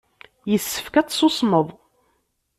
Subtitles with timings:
[0.51, 1.67] Yessefk ad tsusmeḍ.